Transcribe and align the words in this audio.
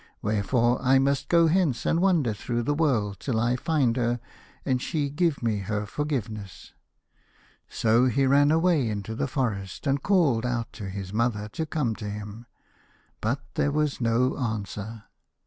Wherefore 0.23 0.81
I 0.81 0.97
must 0.97 1.29
go 1.29 1.45
hence, 1.45 1.85
and 1.85 2.01
wander 2.01 2.33
through 2.33 2.63
the 2.63 2.73
world 2.73 3.19
till 3.19 3.39
I 3.39 3.55
find 3.55 3.95
her, 3.97 4.19
and 4.65 4.81
she 4.81 5.11
give 5.11 5.43
me 5.43 5.59
her 5.59 5.85
forgiveness." 5.85 6.73
So 7.69 8.05
he 8.07 8.25
ran 8.25 8.49
away 8.49 8.89
into 8.89 9.13
the 9.13 9.27
forest 9.27 9.85
and 9.85 10.01
called 10.01 10.43
out 10.43 10.73
to 10.73 10.89
his 10.89 11.13
mother 11.13 11.47
to 11.49 11.67
come 11.67 11.93
to 11.97 12.09
him, 12.09 12.47
but 13.21 13.41
there 13.53 13.71
was 13.71 14.01
no 14.01 14.39
answer. 14.39 15.03